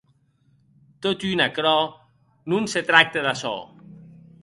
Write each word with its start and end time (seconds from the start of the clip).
Totun 1.05 1.45
aquerò, 1.47 1.75
non 2.51 2.67
se 2.75 2.85
tracte 2.91 3.27
d'açò. 3.29 3.57